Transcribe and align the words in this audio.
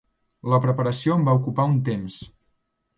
La 0.53 0.59
preparació 0.63 1.19
em 1.19 1.29
va 1.29 1.37
ocupar 1.43 1.69
un 1.75 1.79
temps. 1.93 2.21